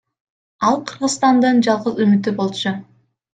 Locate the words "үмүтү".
2.07-2.35